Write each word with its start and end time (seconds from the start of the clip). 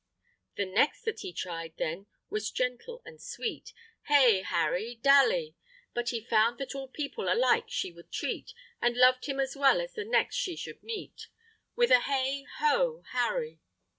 The 0.55 0.65
next 0.65 1.03
that 1.03 1.19
he 1.19 1.31
tried 1.31 1.73
then 1.77 2.07
was 2.27 2.49
gentle 2.49 3.03
and 3.05 3.21
sweet, 3.21 3.71
Hey, 4.07 4.41
Harry 4.41 4.95
Dally! 4.95 5.55
But 5.93 6.09
he 6.09 6.21
found 6.25 6.57
that 6.57 6.73
all 6.73 6.87
people 6.87 7.31
alike 7.31 7.65
she 7.67 7.91
would 7.91 8.11
treat, 8.11 8.55
And 8.81 8.97
loved 8.97 9.27
him 9.27 9.39
as 9.39 9.55
well 9.55 9.79
as 9.79 9.93
the 9.93 10.03
next 10.03 10.37
she 10.37 10.55
should 10.55 10.81
meet, 10.81 11.27
With 11.75 11.91
a 11.91 11.99
hey 11.99 12.47
ho, 12.57 13.03
Harry! 13.11 13.59